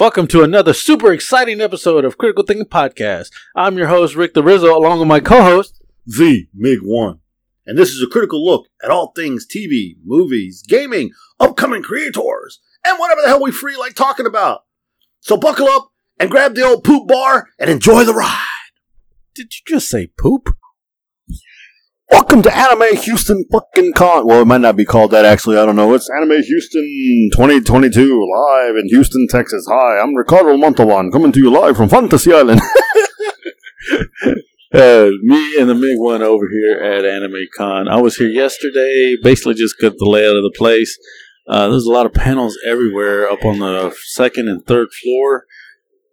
[0.00, 3.28] Welcome to another super exciting episode of Critical Thinking Podcast.
[3.54, 7.20] I'm your host, Rick the Rizzo, along with my co host, The Mig One.
[7.66, 12.98] And this is a critical look at all things TV, movies, gaming, upcoming creators, and
[12.98, 14.64] whatever the hell we free like talking about.
[15.20, 18.46] So buckle up and grab the old poop bar and enjoy the ride.
[19.34, 20.48] Did you just say poop?
[22.10, 24.26] Welcome to Anime Houston fucking Con.
[24.26, 25.58] Well, it might not be called that actually.
[25.58, 25.94] I don't know.
[25.94, 29.66] It's Anime Houston 2022 live in Houston, Texas.
[29.70, 32.60] Hi, I'm Ricardo Montalban coming to you live from Fantasy Island.
[34.72, 37.88] Uh, me and the Mig one over here at Anime Con.
[37.88, 40.96] I was here yesterday, basically just got the layout of the place.
[41.48, 45.46] Uh, there's a lot of panels everywhere up on the second and third floor.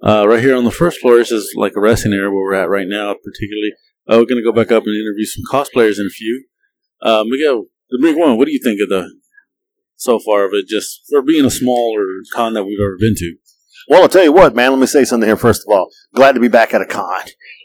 [0.02, 2.56] Uh, right here on the first floor, this is like a resting area where we're
[2.56, 3.74] at right now, particularly.
[4.10, 6.46] Uh, we're to go back up and interview some cosplayers in a few.
[7.02, 9.14] Uh, Miguel, the big one, what do you think of the
[9.96, 13.36] so far of it, just for being a smaller con that we've ever been to?
[13.90, 14.72] Well, I'll tell you what, man.
[14.72, 15.90] Let me say something here first of all.
[16.14, 17.22] Glad to be back at a con,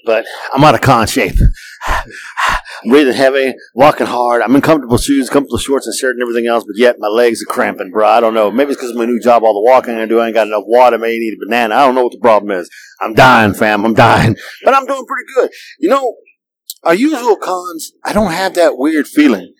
[0.06, 1.34] but I'm out of con shape.
[1.86, 2.10] I'm
[2.90, 4.40] breathing heavy, walking hard.
[4.40, 7.42] I'm in comfortable shoes, comfortable shorts and shirt and everything else, but yet my legs
[7.42, 8.08] are cramping, bro.
[8.08, 8.52] I don't know.
[8.52, 10.20] Maybe it's because of my new job, all the walking I do.
[10.20, 10.96] I ain't got enough water.
[10.96, 11.74] May need a banana.
[11.74, 12.70] I don't know what the problem is.
[13.00, 13.84] I'm dying, fam.
[13.84, 15.50] I'm dying, but I'm doing pretty good.
[15.80, 16.14] You know,
[16.84, 19.54] our usual cons, I don't have that weird feeling.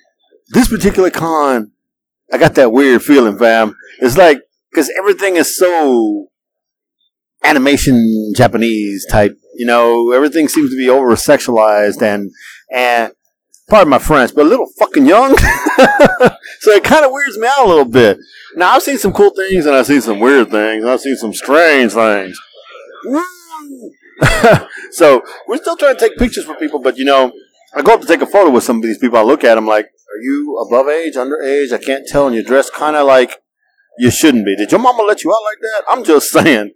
[0.48, 1.72] This particular con,
[2.32, 3.76] I got that weird feeling, fam.
[4.00, 6.28] It's like because everything is so
[7.44, 9.36] animation Japanese type.
[9.54, 12.30] You know, everything seems to be over sexualized and
[12.72, 13.12] and
[13.68, 15.36] pardon my French, but a little fucking young.
[16.60, 18.18] so it kind of weirds me out a little bit.
[18.56, 20.84] Now I've seen some cool things and I've seen some weird things.
[20.84, 22.38] I've seen some strange things.
[24.92, 27.32] so we're still trying to take pictures for people, but you know,
[27.74, 29.18] I go up to take a photo with some of these people.
[29.18, 31.72] I look at them like, "Are you above age, under age?
[31.72, 33.42] I can't tell." And you're dressed kind of like
[33.98, 34.56] you shouldn't be.
[34.56, 35.84] Did your mama let you out like that?
[35.88, 36.72] I'm just saying.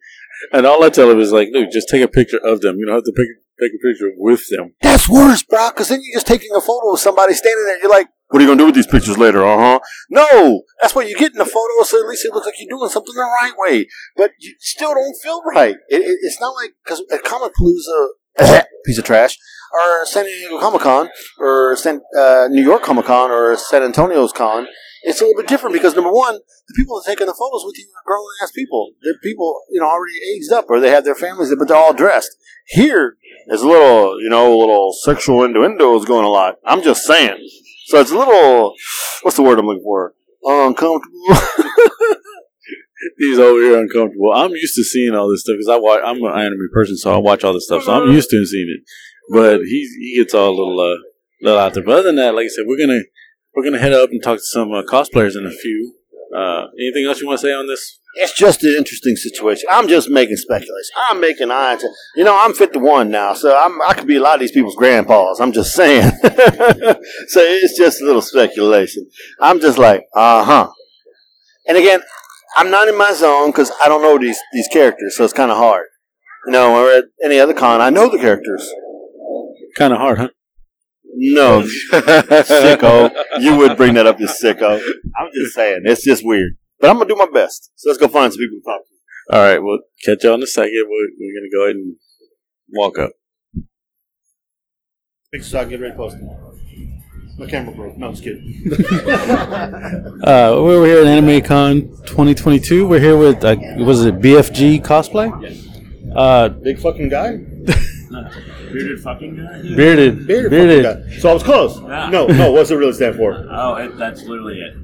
[0.53, 2.76] And all I tell him is like, dude, just take a picture of them.
[2.78, 3.26] You don't have to pick,
[3.59, 4.75] take a picture with them.
[5.06, 5.71] That's worse, bro.
[5.71, 7.81] Because then you're just taking a photo of somebody standing there.
[7.81, 9.44] You're like, what are you gonna do with these pictures later?
[9.44, 9.81] Uh huh.
[10.11, 11.84] No, that's what you get in the photo.
[11.84, 13.87] So at least it looks like you're doing something the right way.
[14.17, 15.77] But you still don't feel right.
[15.89, 19.39] It, it, it's not like because at Comic Palooza, piece of trash,
[19.72, 24.33] or San Diego Comic Con, or San, uh, New York Comic Con, or San Antonio's
[24.33, 24.67] Con.
[25.06, 27.65] It's a little bit different because number one, the people that are taking the photos
[27.65, 28.91] with you are grown ass people.
[29.03, 31.94] They're people, you know, already aged up or they have their families, but they're all
[31.94, 32.37] dressed.
[32.67, 36.56] Here, there's a little, you know, a little sexual innuendos going a lot.
[36.65, 37.39] I'm just saying.
[37.87, 38.75] So it's a little,
[39.22, 40.12] what's the word I'm looking for?
[40.43, 41.23] Uncomfortable.
[43.19, 44.33] He's over here uncomfortable.
[44.34, 46.00] I'm used to seeing all this stuff because I watch.
[46.05, 47.84] I'm an anime person, so I watch all this stuff.
[47.84, 48.83] So I'm used to seeing it.
[49.31, 50.97] But he he gets all a little uh,
[51.41, 51.84] little out there.
[51.84, 53.03] But other than that, like I said, we're gonna
[53.56, 55.94] we're gonna head up and talk to some uh, cosplayers in a few.
[56.37, 58.00] Uh, anything else you want to say on this?
[58.15, 59.69] It's just an interesting situation.
[59.71, 60.91] I'm just making speculation.
[61.09, 61.83] I'm making eyes.
[62.17, 64.77] You know, I'm 51 now, so I'm, I could be a lot of these people's
[64.77, 65.41] grandpas.
[65.41, 66.11] I'm just saying.
[66.22, 69.06] so it's just a little speculation.
[69.41, 70.71] I'm just like, uh huh.
[71.67, 72.00] And again,
[72.56, 75.50] I'm not in my zone because I don't know these these characters, so it's kind
[75.50, 75.87] of hard.
[76.47, 78.71] You know, or at any other con, I know the characters.
[79.77, 80.28] Kind of hard, huh?
[81.19, 81.62] No,
[81.93, 83.10] sicko.
[83.41, 84.78] You would bring that up, you sicko.
[85.19, 86.56] I'm just saying, it's just weird.
[86.78, 87.71] But I'm gonna do my best.
[87.77, 89.37] So let's go find some people to talk to.
[89.37, 90.72] All right, we'll catch y'all in a second.
[90.75, 91.97] We're, we're gonna go ahead and
[92.69, 93.12] walk up.
[95.32, 96.28] Pictures so I can get ready to post them.
[97.38, 97.97] My camera broke.
[97.97, 98.62] No, I'm just kidding.
[100.26, 102.87] Uh, we're here at AnimeCon 2022.
[102.87, 105.31] We're here with uh, was it BFG cosplay?
[105.43, 105.66] Yes.
[106.15, 107.38] Uh, Big fucking guy.
[108.11, 109.62] Bearded fucking guy?
[109.77, 110.84] bearded, Bearded, bearded.
[110.84, 111.19] fucking guy.
[111.19, 111.81] So I was close.
[111.81, 112.11] Yeah.
[112.11, 112.53] No, no.
[112.53, 113.47] What's it really stand for?
[113.50, 114.77] Oh, it, that's literally it.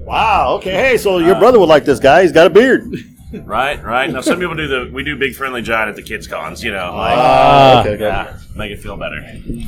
[0.00, 0.54] Wow.
[0.58, 0.72] Okay.
[0.72, 2.22] Hey, so your brother would like this guy.
[2.22, 2.92] He's got a beard.
[3.32, 4.08] Right, right.
[4.10, 6.70] Now some people do the we do big friendly giant at the kids cons, you
[6.70, 7.80] know, like Ah.
[7.80, 7.90] okay.
[7.90, 8.04] Okay.
[8.04, 9.20] yeah, make it feel better.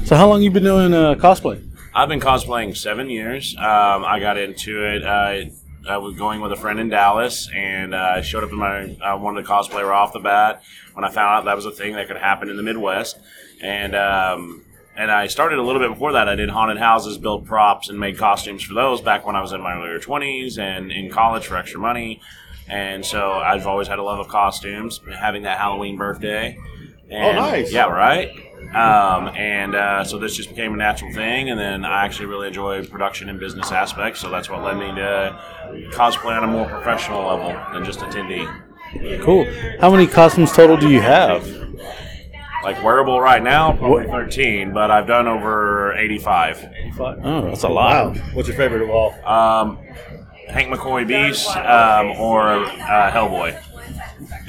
[0.05, 1.63] So how long you been doing uh, cosplay?
[1.95, 3.57] I've been cosplaying seven years.
[3.59, 5.03] Um, I got into it.
[5.03, 5.51] Uh,
[5.89, 8.97] I was going with a friend in Dallas, and uh, I showed up in my.
[9.03, 10.63] I wanted to cosplay right off the bat
[10.95, 13.19] when I found out that was a thing that could happen in the Midwest,
[13.63, 14.65] and um,
[14.97, 16.29] and I started a little bit before that.
[16.29, 19.53] I did haunted houses, built props, and made costumes for those back when I was
[19.53, 22.21] in my earlier twenties and in college for extra money.
[22.69, 26.59] And so I've always had a love of costumes, having that Halloween birthday.
[27.11, 27.73] And, nice.
[27.73, 28.31] Yeah, right.
[28.75, 32.49] Um, and uh, so this just became a natural thing, and then I actually really
[32.49, 35.41] enjoy production and business aspects, so that's what led me to
[35.93, 38.47] cosplay on a more professional level than just attendee.
[39.23, 39.47] Cool.
[39.81, 41.47] How many costumes total do you have?
[42.63, 46.69] Like wearable right now, probably 13, but I've done over 85.
[46.99, 48.17] Oh, that's a lot.
[48.17, 48.23] Wow.
[48.35, 49.13] What's your favorite of all?
[49.25, 49.79] Um,
[50.49, 53.63] Hank McCoy Beast um, or uh, Hellboy.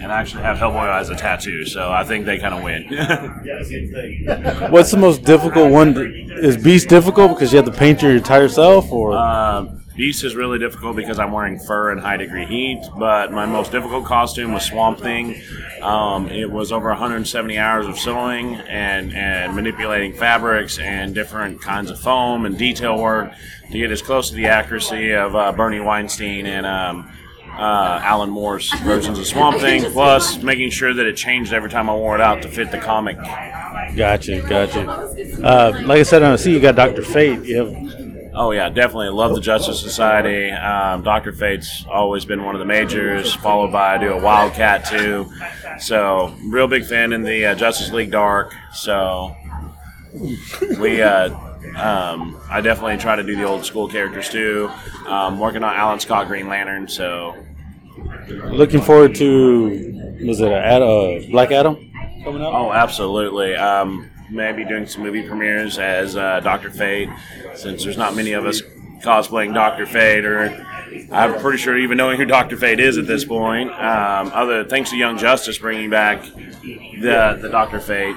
[0.02, 2.88] And I actually have Hellboy as a tattoo, so I think they kind of win.
[4.72, 5.96] What's the most difficult one?
[6.42, 10.34] Is Beast difficult because you have to paint your entire self, or Um, Beast is
[10.34, 14.54] really difficult because I'm wearing fur and high degree heat, but my most difficult costume
[14.54, 15.42] was Swamp Thing.
[15.82, 21.92] Um, it was over 170 hours of sewing and, and manipulating fabrics and different kinds
[21.92, 23.34] of foam and detail work
[23.72, 27.12] to get as close to the accuracy of uh, Bernie Wrightson and um,
[27.60, 31.90] uh, Alan Moore's versions of Swamp Thing, plus making sure that it changed every time
[31.90, 33.18] I wore it out to fit the comic.
[33.96, 34.90] gotcha, gotcha.
[35.44, 37.44] Uh, like I said, I see you got Doctor Fate.
[37.44, 38.00] You have
[38.42, 40.52] Oh yeah, definitely love the Justice Society.
[40.52, 44.86] Um, Doctor Fate's always been one of the majors, followed by I do a Wildcat
[44.86, 45.30] too.
[45.80, 48.54] So real big fan in the uh, Justice League Dark.
[48.72, 49.36] So
[50.80, 51.36] we, uh,
[51.76, 54.72] um, I definitely try to do the old school characters too.
[55.06, 56.88] Um, working on Alan Scott Green Lantern.
[56.88, 57.36] So
[58.30, 61.76] looking forward to was it a, uh, Black Adam
[62.24, 62.54] coming up?
[62.54, 63.56] oh, absolutely.
[63.56, 67.10] Um, maybe doing some movie premieres as uh, Doctor Fate,
[67.56, 68.62] since there's not many of us
[69.02, 70.66] cosplaying Doctor Fate, or
[71.12, 73.72] I'm pretty sure even knowing who Doctor Fate is at this point.
[73.72, 78.16] Um, other thanks to Young Justice bringing back the the Doctor Fate.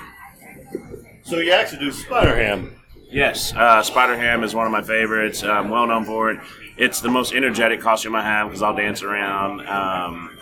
[1.23, 2.77] So you actually do Spider Ham.
[3.11, 5.43] Yes, uh, Spider Ham is one of my favorites.
[5.45, 6.41] I'm well known for it.
[6.77, 9.67] It's the most energetic costume I have because I'll dance around.
[9.67, 10.39] Um,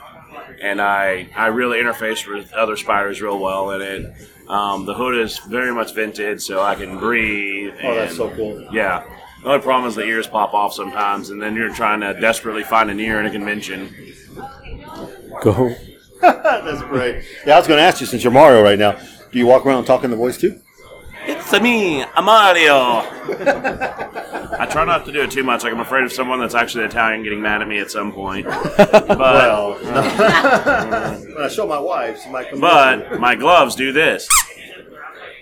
[0.60, 4.14] and I, I really interface with other spiders real well in it.
[4.48, 7.74] Um, the hood is very much vented, so I can breathe.
[7.82, 8.68] Oh, that's so cool.
[8.72, 9.04] Yeah.
[9.42, 12.62] The only problem is the ears pop off sometimes, and then you're trying to desperately
[12.62, 13.94] find an ear in a convention.
[15.42, 15.74] Go.
[16.20, 17.24] That's great.
[17.46, 18.92] Yeah, I was going to ask you since you're Mario right now.
[19.32, 20.60] Do you walk around talking the voice too?
[21.32, 22.74] It's me, Mario.
[24.58, 25.62] I try not to do it too much.
[25.62, 28.46] Like I'm afraid of someone that's actually Italian getting mad at me at some point.
[28.90, 32.60] But Well, when I show my wife, she might come.
[32.60, 34.28] but my gloves do this.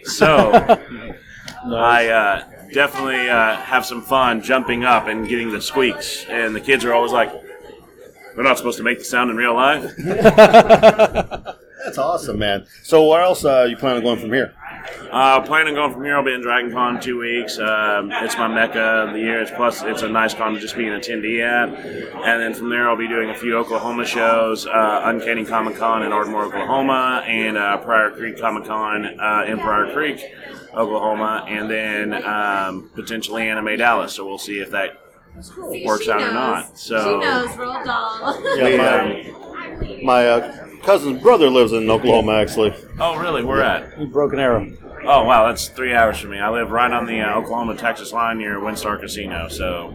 [0.04, 0.52] So
[1.66, 6.60] I uh, definitely uh, have some fun jumping up and getting the squeaks, and the
[6.60, 7.32] kids are always like,
[8.36, 9.90] "We're not supposed to make the sound in real life."
[11.84, 12.66] That's awesome, man.
[12.82, 14.54] So where else uh, you plan on going from here?
[15.10, 16.16] Uh, planning on going from here.
[16.16, 17.58] I'll be in Dragon Con in two weeks.
[17.58, 19.40] Um, it's my mecca of the year.
[19.40, 21.68] It's plus it's a nice con to just be an attendee at.
[21.68, 26.02] And then from there, I'll be doing a few Oklahoma shows: uh, Uncanny Comic Con
[26.02, 30.22] in Ardmore, Oklahoma, and uh, Pryor Creek Comic Con uh, in Pryor Creek,
[30.74, 34.12] Oklahoma, and then um, potentially Anime Dallas.
[34.12, 35.00] So we'll see if that
[35.84, 36.76] works She out or not.
[36.76, 38.58] So she knows, roll doll.
[38.58, 42.74] Yeah, my, my uh, cousin's brother lives in Oklahoma, actually.
[42.98, 43.44] oh really?
[43.44, 44.10] We're at.
[44.12, 44.72] Broken Arrow.
[45.04, 46.38] Oh wow, that's three hours from me.
[46.38, 49.48] I live right on the uh, Oklahoma Texas line near WinStar Casino.
[49.48, 49.88] So,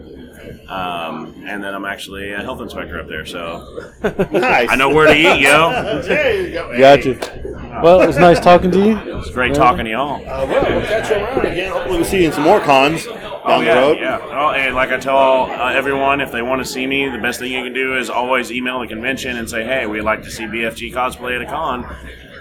[0.70, 3.26] um, and then I'm actually a health inspector up there.
[3.26, 3.86] So
[4.32, 4.70] Nice.
[4.70, 6.02] I know where to eat, yo.
[6.02, 6.78] There you go.
[6.78, 7.82] Gotcha.
[7.84, 8.98] Well, it was nice talking to you.
[9.20, 10.16] It's great talking to y'all.
[10.22, 11.72] Uh, well, we'll catch you around again.
[11.72, 13.06] Hopefully, we'll see you in some more cons
[13.48, 13.98] down Oh the yeah, road.
[14.00, 14.20] yeah.
[14.22, 17.40] Oh, and like I tell uh, everyone, if they want to see me, the best
[17.40, 20.32] thing you can do is always email the convention and say, "Hey, we'd like to
[20.32, 21.86] see BFG cosplay at a con,"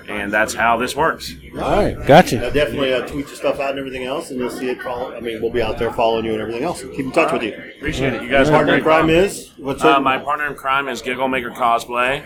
[0.09, 1.35] and that's how this works.
[1.55, 2.47] All right, gotcha.
[2.47, 4.81] Uh, definitely uh, tweet your stuff out and everything else, and you'll see it.
[4.83, 6.83] Follow, I mean, we'll be out there following you and everything else.
[6.83, 7.55] Keep in touch with you.
[7.79, 8.23] Appreciate it.
[8.23, 8.85] You guys are Partner in great.
[8.95, 12.23] crime is what's Uh, my partner in crime is Giggle Maker Cosplay.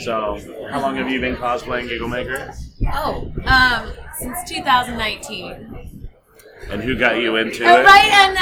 [0.00, 0.38] So,
[0.70, 2.52] how long have you been cosplaying Giggle Maker?
[2.92, 5.93] oh, um, since 2019.
[6.70, 7.84] And who got you into Uh, it?
[7.84, 8.36] right, and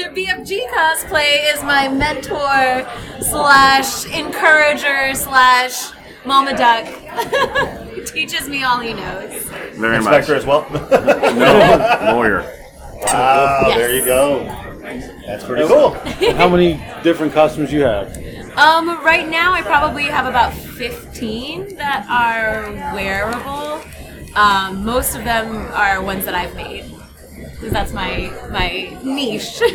[0.06, 2.86] and BFG cosplay is my mentor
[3.22, 5.92] slash encourager slash
[6.24, 6.86] mama duck.
[7.94, 9.42] he teaches me all he knows.
[9.74, 10.40] Very inspector much.
[10.42, 10.66] as well?
[11.34, 12.42] No, lawyer.
[13.02, 13.76] Wow, Yes.
[13.78, 14.44] there you go.
[15.26, 15.90] That's pretty cool.
[16.34, 18.08] How many different costumes you have?
[18.58, 23.80] Um, right now I probably have about 15 that are wearable.
[24.36, 26.84] Um, most of them are ones that I've made.
[27.36, 29.60] Because that's my my niche.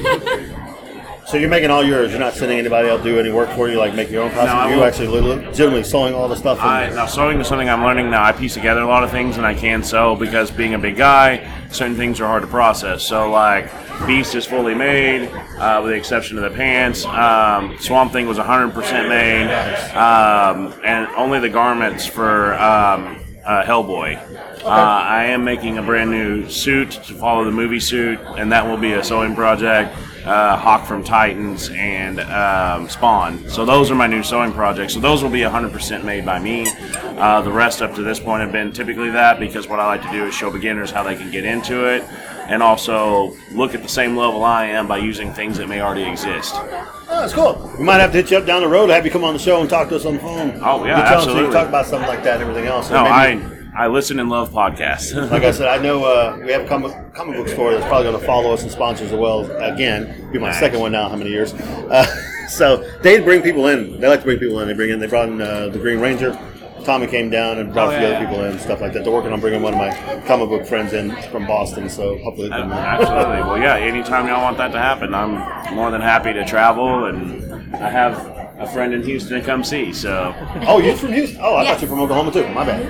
[1.28, 2.12] So you're making all yours.
[2.12, 4.56] You're not sending anybody else do any work for you, like make your own costume.
[4.58, 6.60] I you will- actually legitimately sewing all the stuff.
[6.62, 8.24] I, now sewing is something I'm learning now.
[8.24, 10.98] I piece together a lot of things and I can sew because being a big
[10.98, 13.02] guy, certain things are hard to process.
[13.04, 13.72] So like
[14.06, 17.06] Beast is fully made, uh, with the exception of the pants.
[17.06, 19.48] Um, Swamp Thing was 100% made,
[19.96, 24.64] um, and only the garments for um, uh, Hellboy.
[24.64, 28.66] Uh, I am making a brand new suit to follow the movie suit, and that
[28.66, 29.96] will be a sewing project.
[30.26, 33.48] Uh, Hawk from Titans and um, Spawn.
[33.48, 34.96] So those are my new sewing projects.
[34.96, 36.66] So those will be 100% made by me.
[36.96, 40.02] Uh, the rest up to this point have been typically that because what I like
[40.02, 42.04] to do is show beginners how they can get into it,
[42.48, 46.04] and also look at the same level I am by using things that may already
[46.04, 46.54] exist.
[46.56, 47.72] Oh, that's cool.
[47.78, 49.34] We might have to hit you up down the road, or have you come on
[49.34, 50.60] the show and talk to us on the phone.
[50.64, 51.54] Oh, yeah, on so you absolutely.
[51.54, 52.90] talk about something like that and everything else.
[52.90, 55.14] No, maybe- I I listen and love podcasts.
[55.32, 58.06] Like I said, I know uh, we have a comic, comic book store that's probably
[58.10, 59.52] going to follow us and sponsor us as well.
[59.62, 60.60] Again, be my Nice.
[60.60, 61.10] second one now.
[61.10, 61.54] How many years?
[61.54, 62.06] Uh,
[62.48, 64.00] so they bring people in.
[64.00, 64.70] They like to bring people in.
[64.70, 65.00] They bring in.
[65.00, 66.40] They brought in uh, the Green Ranger.
[66.86, 68.30] Tommy came down and brought Oh, a few yeah, other yeah.
[68.30, 69.04] people in and stuff like that.
[69.04, 71.90] They're working on bringing one of my comic book friends in from Boston.
[71.90, 73.42] So hopefully, they can, uh, Absolutely.
[73.44, 73.76] Well, yeah.
[73.78, 78.18] Anytime y'all want that to happen, I'm more than happy to travel, and I have
[78.60, 79.92] a friend in Houston to come see.
[79.94, 80.34] So
[80.68, 81.40] oh, you're from Houston?
[81.42, 81.72] Oh, I Yes.
[81.74, 82.48] thought you're from Oklahoma too.
[82.54, 82.86] My bad.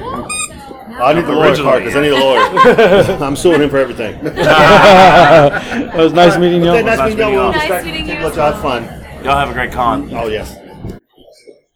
[1.02, 3.18] I need the lawyer part because I need a lawyer.
[3.24, 4.16] I'm suing him for everything.
[4.26, 6.70] It was nice meeting you.
[6.70, 7.28] Okay, nice nice meeting y'all.
[7.30, 7.52] meeting We'll y'all.
[7.54, 8.84] distract- Nice meeting you Let as y'all have fun.
[9.26, 10.10] y'all have a great con.
[10.14, 10.56] Oh yes.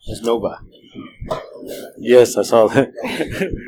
[0.07, 0.59] There's Nova.
[1.97, 2.91] Yes, I saw that.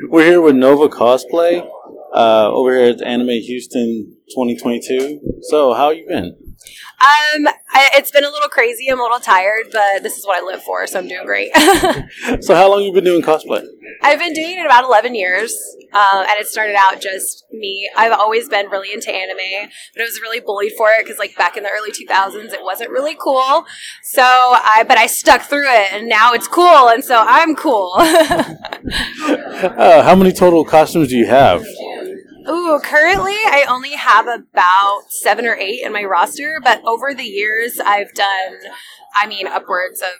[0.10, 1.68] We're here with Nova Cosplay
[2.14, 5.40] uh, over here at Anime Houston 2022.
[5.42, 6.36] So, how you been?
[7.02, 8.86] Um, I, it's been a little crazy.
[8.88, 11.50] I'm a little tired, but this is what I live for, so I'm doing great.
[12.40, 13.64] So, how long you been doing cosplay?
[14.02, 15.56] I've been doing it about 11 years,
[15.92, 17.88] uh, and it started out just me.
[17.96, 21.36] I've always been really into anime, but I was really bullied for it because, like,
[21.36, 23.64] back in the early 2000s, it wasn't really cool.
[24.02, 27.94] So I, but I stuck through it, and now it's cool, and so I'm cool.
[29.62, 31.64] Uh, how many total costumes do you have?
[32.48, 37.24] Ooh, currently I only have about seven or eight in my roster, but over the
[37.24, 38.58] years I've done,
[39.20, 40.10] I mean, upwards of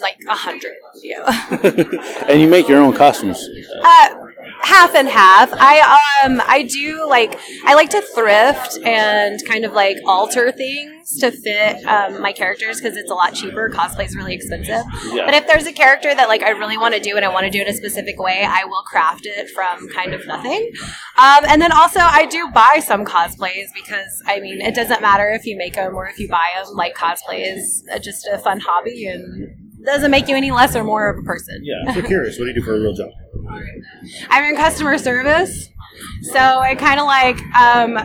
[0.00, 0.74] like a hundred.
[1.02, 1.46] Yeah.
[2.28, 3.46] and you make your own costumes.
[3.82, 4.21] Uh,
[4.62, 5.50] half and half.
[5.52, 11.18] I um I do like I like to thrift and kind of like alter things
[11.18, 13.68] to fit um, my characters because it's a lot cheaper.
[13.68, 14.84] Cosplay is really expensive.
[15.12, 15.24] Yeah.
[15.24, 17.44] But if there's a character that like I really want to do and I want
[17.44, 20.70] to do it a specific way, I will craft it from kind of nothing.
[21.18, 25.30] Um, and then also I do buy some cosplays because I mean it doesn't matter
[25.30, 26.74] if you make them or if you buy them.
[26.74, 30.84] Like cosplay is uh, just a fun hobby and doesn't make you any less or
[30.84, 31.60] more of a person.
[31.62, 31.94] Yeah.
[31.94, 33.10] So curious, what do you do for a real job?
[34.30, 35.68] I'm in customer service.
[36.22, 37.98] So it kind of like um,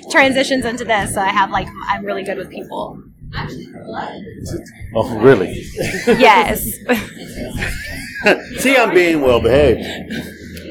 [0.10, 1.14] transitions into this.
[1.14, 3.02] So I have like, I'm really good with people.
[4.94, 5.64] Oh, really?
[6.06, 6.62] Yes.
[8.58, 9.84] See, I'm being well behaved.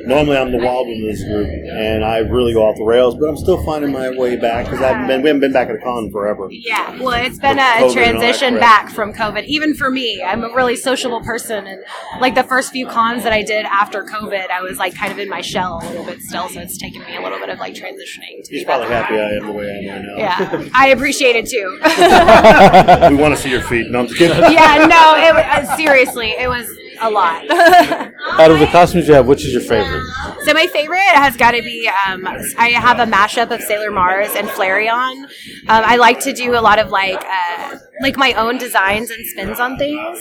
[0.06, 3.16] Normally, I'm the wild one in this group, and I really go off the rails.
[3.16, 5.76] But I'm still finding my way back because I've been we haven't been back at
[5.76, 6.48] a con forever.
[6.52, 7.02] yeah.
[7.02, 9.46] Well, it's been With a COVID and all that transition back from COVID.
[9.46, 11.66] Even for me, I'm a really sociable person.
[11.68, 11.82] And
[12.20, 15.20] like the first few cons that I did after COVID, I was like kind of
[15.20, 16.50] in my shell a little bit still.
[16.50, 19.30] So it's taken me a little bit of like transitioning to He's probably happy I
[19.32, 20.18] am the way I am right now.
[20.18, 20.70] Yeah.
[20.74, 21.80] I appreciate it too.
[23.16, 23.90] we want to see your feet.
[23.90, 24.38] No, I'm just kidding.
[24.52, 24.86] yeah.
[24.90, 26.68] No, it, uh, seriously, it was
[27.00, 27.50] a lot.
[27.52, 30.04] Out of the costumes you have, which is your favorite?
[30.44, 32.26] So my favorite has got to be um,
[32.58, 35.24] I have a mashup of Sailor Mars and Flareon.
[35.24, 35.30] Um,
[35.68, 39.60] I like to do a lot of like uh, like my own designs and spins
[39.60, 40.20] on things.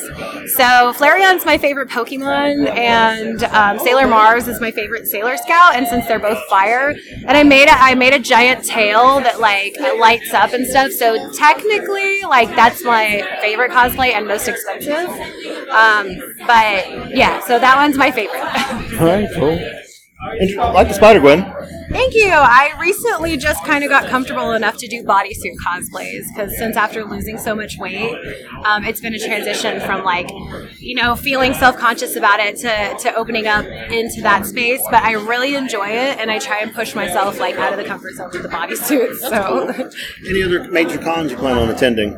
[0.55, 5.75] So Flareon's my favorite Pokemon, and um, Sailor Mars is my favorite Sailor Scout.
[5.75, 6.95] And since they're both fire,
[7.27, 10.93] and I made a I made a giant tail that like lights up and stuff.
[10.93, 15.09] So technically, like that's my favorite cosplay and most expensive.
[15.69, 18.41] Um, but yeah, so that one's my favorite.
[19.01, 19.59] All right, cool.
[20.39, 21.41] And like the Spider Gwen.
[21.93, 22.31] Thank you.
[22.31, 27.05] I recently just kind of got comfortable enough to do bodysuit cosplays because since after
[27.05, 28.15] losing so much weight,
[28.65, 30.31] um, it's been a transition from like,
[30.79, 34.81] you know, feeling self conscious about it to, to opening up into that space.
[34.91, 37.85] But I really enjoy it and I try and push myself like out of the
[37.85, 39.17] comfort zone with the bodysuit.
[39.19, 39.91] So,
[40.29, 42.13] Any other major cons you plan on attending?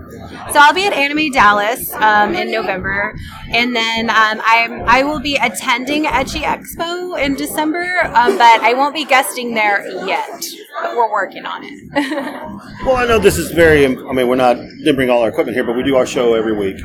[0.53, 3.15] so I'll be at Anime Dallas um, in November,
[3.51, 8.75] and then um, I'm I will be attending Ecchi Expo in December, um, but I
[8.75, 9.64] won't be guesting there
[10.07, 10.45] yet.
[10.83, 11.81] But we're working on it.
[12.85, 13.85] Well, I know this is very.
[13.87, 16.35] I mean, we're not didn't bring all our equipment here, but we do our show
[16.35, 16.77] every week.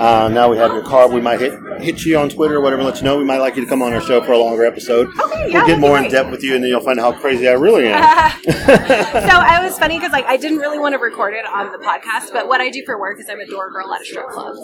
[0.00, 1.12] Uh, now we have your card.
[1.12, 3.16] We might hit hit you on Twitter or whatever, and let you know.
[3.18, 5.08] We might like you to come on our show for a longer episode.
[5.08, 7.14] Okay, yeah, we'll get be more in depth with you, and then you'll find out
[7.14, 8.02] how crazy I really am.
[8.42, 11.78] so I was funny because like I didn't really want to record it on the
[11.78, 14.28] podcast, but what I do for work is I'm a door girl at a strip
[14.28, 14.56] club.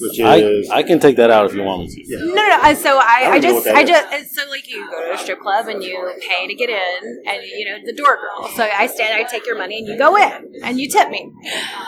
[0.00, 2.16] Which I, is I can take that out if you want me to.
[2.18, 2.58] No, no, no.
[2.62, 5.06] uh, So I, I, don't know what just, I just, it's so like you go
[5.06, 8.16] to a strip club and you pay to get in, and you know, the door
[8.16, 8.48] girl.
[8.54, 11.30] So I stand, I take your money, and you go in, and you tip me.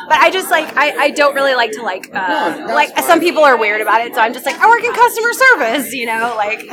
[0.09, 3.43] But I just like, I, I don't really like to like, uh, like some people
[3.45, 4.15] are weird about it.
[4.15, 6.65] So I'm just like, I work in customer service, you know, like.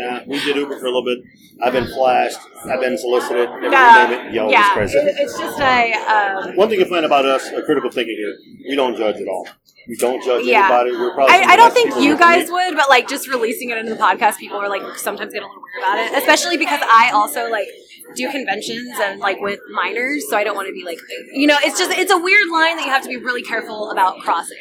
[0.00, 1.18] Yeah, we did Uber for a little bit.
[1.62, 2.38] I've been flashed.
[2.64, 3.48] I've been solicited.
[3.48, 4.32] Every Yeah, name it.
[4.34, 4.78] Yo, yeah.
[4.78, 4.94] it's.
[4.94, 8.34] It- it's just a um, One thing you find about us, a critical thinking here,
[8.70, 9.46] we don't judge at all.
[9.88, 10.60] We don't judge Yeah.
[10.70, 10.92] anybody.
[10.92, 12.52] We're probably I, I don't think you guys meet.
[12.52, 15.46] would, but like just releasing it into the podcast, people are like sometimes get a
[15.46, 17.66] little weird about it, especially because I also like
[18.14, 20.98] do conventions and like with minors, so I don't want to be like,
[21.32, 23.90] you know, it's just it's a weird line that you have to be really careful
[23.90, 24.58] about crossing.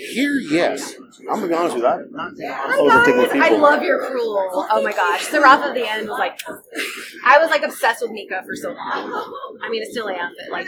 [0.00, 0.94] Here, yes.
[1.20, 1.88] I'm gonna be honest with you.
[1.88, 2.10] I'm
[2.86, 3.42] not with people.
[3.42, 4.66] I love your cruel.
[4.70, 6.40] Oh my gosh, the Wrath at the end was like,
[7.24, 9.58] I was like obsessed with Mika for so long.
[9.62, 10.66] I mean, I still am, but like,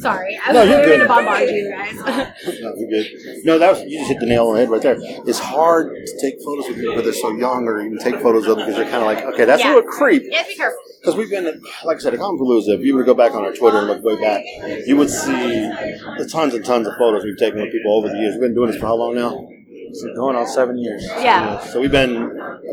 [0.00, 1.94] sorry, I No, was you're going to bombard you guys.
[2.62, 3.44] No, you're good.
[3.44, 4.96] No, that was you just hit the nail on the head right there.
[5.00, 8.46] It's hard to take photos with people because they're so young, or even take photos
[8.46, 9.74] of them because they're kind of like, okay, that's Yeah.
[9.74, 10.24] a little creep.
[10.26, 10.78] yeah, be careful.
[11.00, 11.44] Because we've been,
[11.84, 12.68] like I said, at Palooza.
[12.78, 14.42] If you were to go back on our Twitter and look way back,
[14.86, 18.16] you would see the tons and tons of photos we've taken with people over the
[18.16, 18.32] years.
[18.34, 19.48] We've been doing this for how long now?
[19.68, 21.04] It's been going on seven years.
[21.20, 21.60] Yeah.
[21.60, 22.14] So we've been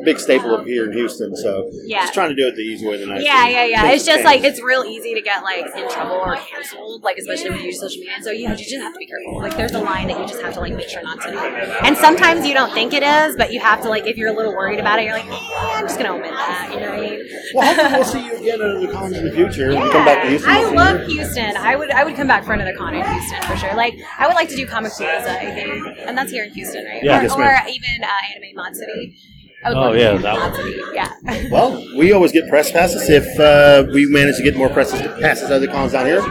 [0.05, 1.35] big staple of here in Houston.
[1.35, 2.01] So Yeah.
[2.01, 3.51] just trying to do it the easy way, the nice Yeah, way.
[3.53, 3.81] yeah, yeah.
[3.83, 7.17] Things It's just like it's real easy to get like in trouble or canceled, like
[7.17, 8.15] especially when you use social media.
[8.21, 9.39] So you, you just have to be careful.
[9.39, 11.37] Like there's a line that you just have to like make sure not to do.
[11.37, 14.35] And sometimes you don't think it is, but you have to like if you're a
[14.35, 15.37] little worried about it, you're like, eh,
[15.75, 16.71] I'm just gonna omit that.
[16.73, 17.29] You know what I mean?
[17.53, 19.71] Well, hopefully we'll see you again at other cons in the future.
[19.71, 20.49] You come back to Houston.
[20.51, 21.15] I love you.
[21.19, 21.57] Houston.
[21.57, 23.73] I would I would come back for another con in Houston for sure.
[23.75, 26.85] Like I would like to do Comic Palooza, I think, and that's here in Houston,
[26.85, 27.03] right?
[27.03, 27.21] Yeah.
[27.33, 29.15] or, or even uh, Anime Matsuri.
[29.63, 30.73] I would Oh, love yeah, do that Mod one.
[30.93, 31.49] Yeah.
[31.51, 33.09] Well, we always get press passes.
[33.09, 36.21] If uh, we manage to get more press passes at other cons down here,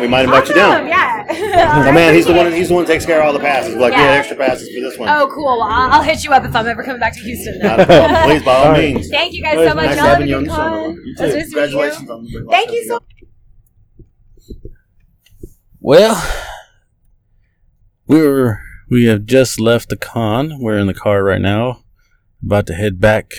[0.00, 0.86] we might invite you down.
[0.86, 1.24] Yeah.
[1.84, 2.50] My man, he's the one.
[2.52, 3.74] He's the one that takes care of all the passes.
[3.74, 3.98] We're like, Yeah.
[4.02, 5.08] we had extra passes for this one.
[5.08, 5.44] Oh, cool.
[5.44, 7.58] Well, I'll, I'll hit you up if I'm ever coming back to Houston.
[7.58, 7.84] Not a.
[8.24, 8.94] Please, by all All right.
[8.94, 9.08] means.
[9.10, 9.86] Thank you guys so much.
[9.86, 10.62] Nice Y'all have a having you on good the show.
[10.62, 11.02] con.
[11.04, 11.24] You That's too.
[11.24, 11.50] nice to meet you.
[11.52, 13.02] Congratulations on the Thank you so much.
[15.80, 16.22] Well,
[18.06, 20.58] we were we have just left the con.
[20.60, 21.82] We're in the car right now,
[22.46, 23.34] about to head back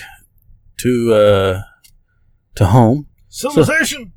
[0.78, 1.62] to uh
[2.54, 3.06] to home.
[3.28, 4.12] Civilization.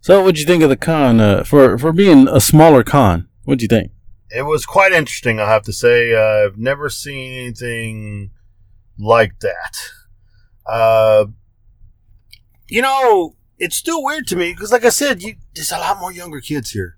[0.00, 3.28] So, what'd you think of the con uh, for for being a smaller con?
[3.44, 3.92] What'd you think?
[4.30, 6.14] It was quite interesting, I have to say.
[6.14, 8.30] Uh, I've never seen anything
[8.98, 9.76] like that.
[10.66, 11.26] Uh,
[12.68, 15.98] you know, it's still weird to me because, like I said, you, there's a lot
[15.98, 16.96] more younger kids here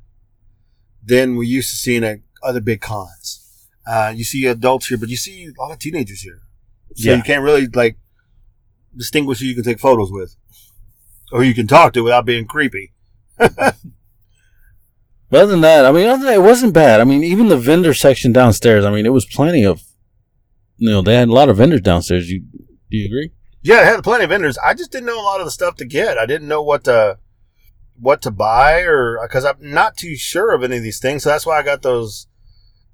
[1.03, 3.69] than we used to seeing at other big cons.
[3.87, 6.43] Uh, you see adults here, but you see a lot of teenagers here.
[6.95, 7.17] So Yeah.
[7.17, 7.97] you can't really like
[8.97, 10.37] distinguish who you can take photos with,
[11.33, 12.93] or you can talk to without being creepy.
[15.31, 17.01] But other than that, I mean, other than that, it wasn't bad.
[17.01, 18.85] I mean, even the vendor section downstairs.
[18.85, 19.83] I mean, it was plenty of.
[20.77, 22.29] You know, they had a lot of vendors downstairs.
[22.31, 22.41] You
[22.91, 23.33] do you agree?
[23.63, 24.59] Yeah, I had plenty of vendors.
[24.59, 26.19] I just didn't know a lot of the stuff to get.
[26.19, 27.19] I didn't know what to
[27.99, 31.23] what to buy or because I'm not too sure of any of these things.
[31.23, 32.27] So that's why I got those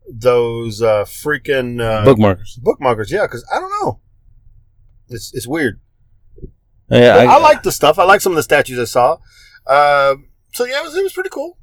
[0.09, 2.59] those uh, freaking uh, Bookmarkers.
[2.61, 3.11] bookmarkers.
[3.11, 4.01] Yeah, because I don't know.
[5.09, 5.81] It's it's weird.
[6.91, 7.99] Yeah, I, like the stuff.
[7.99, 9.19] I like some of the statues I saw.
[9.67, 10.17] Uh,
[10.53, 11.59] so yeah, it was it was pretty cool.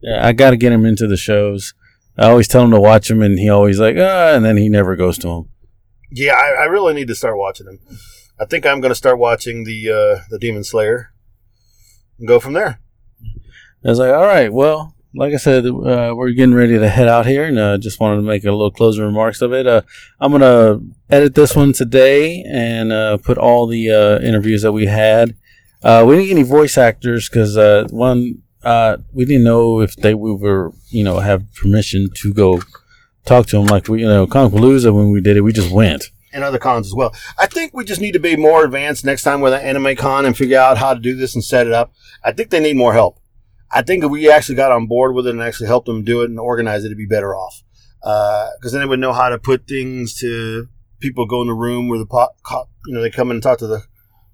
[0.00, 1.72] Yeah, I got to get him into the shows.
[2.18, 4.68] I always tell him to watch them, and he always like, ah, and then he
[4.68, 5.48] never goes to them.
[6.10, 7.78] Yeah, I, I really need to start watching them.
[8.40, 11.12] I think I'm going to start watching the uh, the Demon Slayer
[12.18, 12.80] and go from there.
[13.84, 17.08] I was like, all right, well, like I said, uh, we're getting ready to head
[17.08, 19.66] out here, and uh, just wanted to make a little closing remarks of it.
[19.66, 19.82] Uh,
[20.20, 24.86] I'm gonna edit this one today and uh, put all the uh, interviews that we
[24.86, 25.34] had.
[25.82, 27.56] Uh, we didn't get any voice actors because
[27.90, 28.42] one,
[29.12, 32.60] we didn't know if they we were, you know, have permission to go
[33.24, 33.66] talk to them.
[33.66, 36.10] Like we, you know, Palooza when we did it, we just went.
[36.32, 37.14] and other cons as well.
[37.38, 40.26] I think we just need to be more advanced next time with an anime con
[40.26, 41.92] and figure out how to do this and set it up.
[42.22, 43.18] I think they need more help.
[43.70, 46.22] I think if we actually got on board with it and actually helped them do
[46.22, 47.62] it and organize it, it'd be better off.
[48.00, 50.68] Because then they would know how to put things to
[51.00, 52.30] people go in the room where the pot,
[52.86, 53.82] you know, they come in and talk to the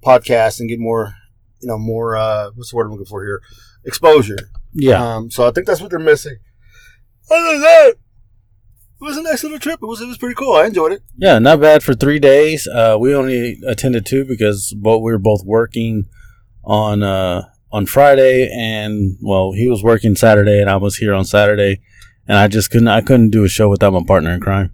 [0.05, 1.15] podcast and get more,
[1.61, 3.41] you know, more, uh, what's the word I'm looking for here?
[3.85, 4.37] Exposure.
[4.75, 6.37] Yeah, Um, so I think that's what they're missing.
[7.31, 9.81] Other than that, it was a nice little trip.
[9.83, 10.55] It was, it was pretty cool.
[10.55, 11.03] I enjoyed it.
[11.17, 12.69] Yeah, not bad for three days.
[12.69, 16.05] Uh, we only attended two because both we were both working
[16.65, 21.25] on uh, on Friday, and well, he was working Saturday, and I was here on
[21.25, 21.81] Saturday,
[22.29, 24.73] and I just couldn't I couldn't do a show without my partner in crime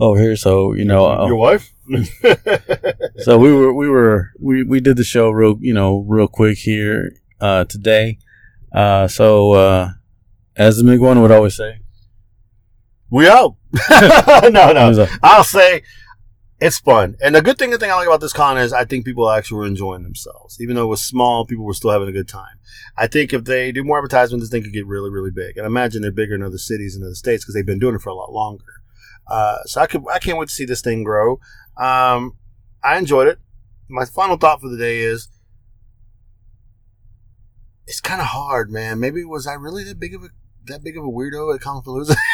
[0.00, 0.36] over here.
[0.36, 1.72] So you know, uh, Your wife?
[3.18, 6.58] so we were we were we, we did the show real you know real quick
[6.58, 8.18] here uh, today.
[8.72, 9.90] Uh, so uh,
[10.56, 11.80] as the big one would always say,
[13.10, 13.56] We out.
[13.90, 15.06] no, no.
[15.22, 15.82] I'll say
[16.64, 17.14] it's fun.
[17.20, 19.28] And the good thing, the thing I like about this con is I think people
[19.28, 20.58] actually were enjoying themselves.
[20.62, 22.58] Even though it was small, people were still having a good time.
[22.96, 25.58] I think if they do more advertisement, this thing could get really, really big.
[25.58, 27.96] And I imagine they're bigger in other cities and other states because they've been doing
[27.96, 28.64] it for a lot longer.
[29.26, 31.38] Uh, so I could, I can't wait to see this thing grow.
[31.76, 32.38] Um,
[32.82, 33.40] I enjoyed it.
[33.90, 35.28] My final thought for the day is,
[37.86, 38.98] it's kind of hard, man.
[39.00, 40.28] Maybe was I really that big of a
[40.66, 42.16] that big of a weirdo at Palooza?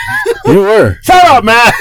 [0.47, 0.97] You were.
[1.03, 1.73] Shut up, man.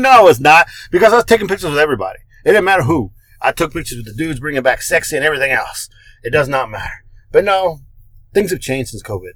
[0.00, 0.66] no, it's not.
[0.90, 2.18] Because I was taking pictures with everybody.
[2.44, 3.12] It didn't matter who.
[3.40, 5.88] I took pictures with the dudes bringing back sexy and everything else.
[6.22, 7.04] It does not matter.
[7.30, 7.80] But no,
[8.34, 9.32] things have changed since COVID.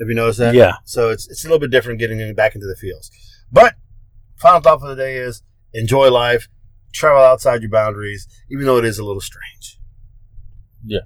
[0.00, 0.54] Have you noticed that?
[0.54, 0.74] Yeah.
[0.84, 3.10] So it's it's a little bit different getting back into the fields.
[3.50, 3.74] But
[4.36, 6.48] final thought for the day is enjoy life,
[6.92, 9.78] travel outside your boundaries, even though it is a little strange.
[10.84, 11.00] Yeah.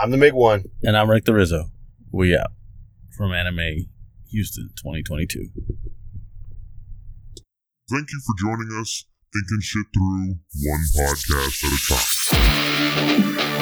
[0.00, 0.64] I'm the big one.
[0.82, 1.70] And I'm Rick the Rizzo.
[2.12, 2.52] We out
[3.16, 3.88] from Anime
[4.30, 5.48] Houston 2022.
[7.90, 13.57] Thank you for joining us, thinking shit through one podcast at a time.